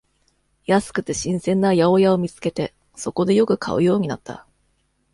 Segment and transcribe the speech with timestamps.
[0.65, 4.47] 安くて新鮮な八百屋を見つけて、そこでよく買うようになった